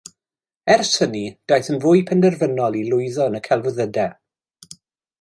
[0.75, 1.21] Ers hynny
[1.51, 4.21] daeth yn fwy penderfynol i lwyddo yn y celfyddydau